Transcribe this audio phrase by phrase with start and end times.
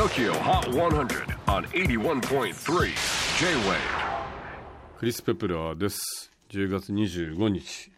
[0.00, 2.86] TOKYO HOT 100 on 81.3
[3.38, 3.76] J-WAVE
[4.96, 6.32] クリス・ペプラーです。
[6.48, 7.92] 10月25日。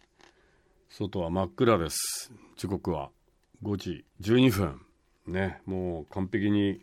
[0.89, 2.33] 外は真っ暗です。
[2.57, 3.09] 時刻は
[3.63, 4.81] 5時12分。
[5.27, 6.81] ねもう完璧に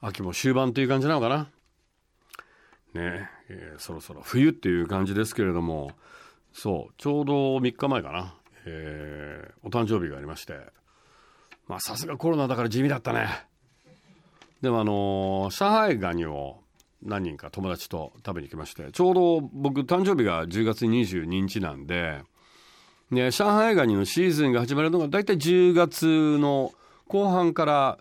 [0.00, 1.48] 秋も終盤という感じなのかな。
[2.92, 5.92] ねえーそろそろ冬っていう感じですけれども。
[6.52, 8.34] そうちょうど3日前かな、
[8.66, 10.58] えーお誕生日がありまして。
[11.68, 13.48] まあさすがコロナだから地味だったね。
[14.62, 16.60] でもあの上海ガニを
[17.02, 22.22] 何人か友達と食べに行きましてちょうど僕誕生日が10月22日なんで、
[23.10, 26.72] ね、上海ガニのシーズンが始まるのが大体10月の
[27.08, 27.98] 後半から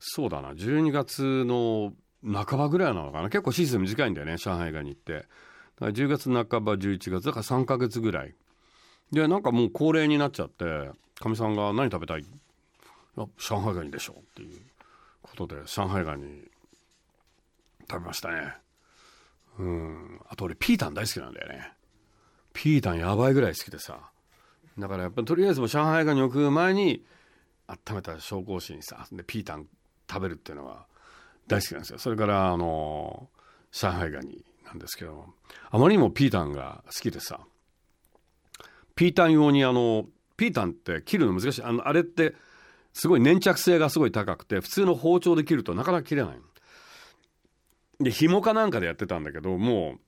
[0.00, 1.92] そうだな12月の
[2.24, 3.30] 半ばぐらいなのかな。
[3.30, 5.26] 結構シーズン短いんだよね上海ガニって。
[5.80, 8.34] だ10月半ば11月だから3ヶ月ぐらい。
[9.12, 12.24] でなんかもう恒例になっちゃってかみさんが「何食べたい?」
[13.38, 14.60] 「上海ガニでしょ」っていう。
[15.30, 16.42] ことで上海ガニ
[17.90, 18.54] 食べましたね。
[19.58, 20.20] うん。
[20.28, 21.72] あと俺ピータン大好きなんだよね。
[22.52, 24.10] ピータンやばいぐらい好きでさ。
[24.78, 27.04] だからやっぱとりあえずも上海ガニを食う前に
[27.66, 29.66] 温めた紹興酒にさでピータン
[30.08, 30.86] 食べるっていうのは
[31.46, 31.98] 大好きなんですよ。
[31.98, 33.28] それからあの
[33.72, 35.26] 上海ガニなんですけど
[35.70, 37.40] あまりにもピータンが好きでさ
[38.94, 40.06] ピータン用にあの
[40.36, 41.62] ピータンって切るの難しい。
[41.62, 42.34] あのあれって
[42.98, 46.38] すごい粘着性がすごい高くて普通の包丁で切るとなかなか切れない
[48.00, 49.98] で紐かなんかでやってたんだけども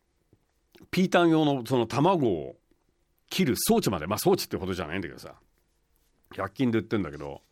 [0.80, 2.56] うピータン用のその卵を
[3.28, 5.34] 切る装置までまあ装置ってほどじゃないんだけどさ
[6.34, 7.42] 100均で売ってんだけど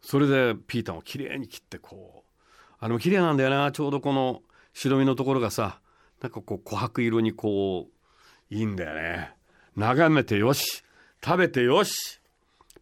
[0.00, 4.42] それでピータンをきれいに切ってこうあれも綺麗なんだよなちょうどこの
[4.74, 5.78] 白身のところがさ
[6.20, 9.32] なんかこう琥珀色にこういいんだよね。
[9.76, 10.82] 眺めてよし
[11.24, 12.20] 食べてよし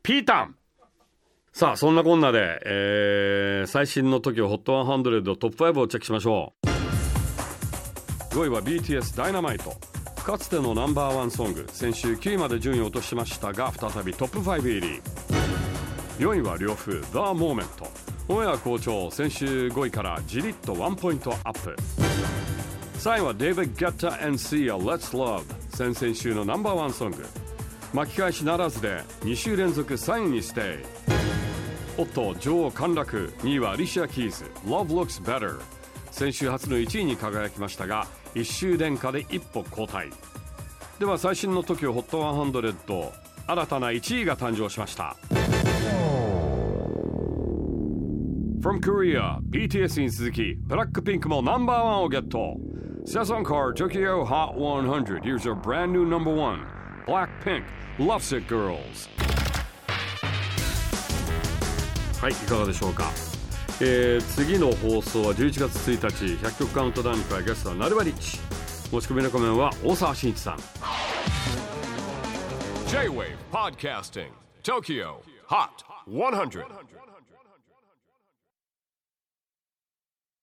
[0.03, 0.57] ピータン
[1.53, 6.67] さあそんなこんなで、えー最新の TOKIOHOT100 トップ5をチェックしましょう。
[8.35, 9.75] 5位は BTS ダイナマイト。
[10.25, 11.67] かつてのナンバーワンソング。
[11.71, 15.03] 先週9位まで順位を落としましたが再びトップ5入り。
[16.19, 17.67] 4位は両夫 The Moment
[18.29, 19.11] オンエア好調。
[19.11, 21.77] 先週5位からじりっと one point up。
[22.99, 27.27] 3位は David Guetta and Sia Let's Love 先々週の number one song。
[27.93, 31.20] 巻き返しならずで2週連続3位に stay。
[32.01, 35.61] おっと女王陥落2位はアリシア・キーズ Love Looks Better
[36.11, 40.11] 先週初の1位に輝きましたが1週天下で一歩後退
[40.99, 43.11] では最新の TOKIOHOT100
[43.47, 45.15] 新たな1位が誕生しました
[48.63, 52.57] From Korea BTS に続きブラックピンクもナンバーワンをゲット
[53.05, 56.65] Saison Car Tokyo Hot 100 Here's our brand new number one
[57.07, 57.65] Blackpink
[57.99, 59.30] Loves It Girls
[62.21, 63.11] はいいかがでしょうか。
[63.81, 68.39] えー次の放送は11月1日100曲カウントダウンからゲストはナルバリッチ
[68.93, 69.09] 持ち。
[69.09, 70.59] 込みのコメンは大沢慎一さん。
[72.89, 74.29] J-WAVE PODCASTING
[74.63, 75.15] TOKYO
[75.49, 75.69] HOT
[76.09, 76.65] 100